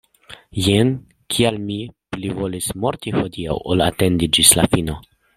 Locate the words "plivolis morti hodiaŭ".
2.15-3.59